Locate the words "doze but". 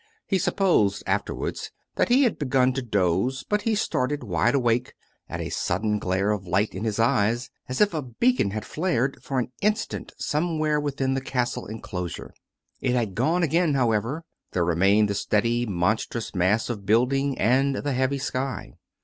2.81-3.61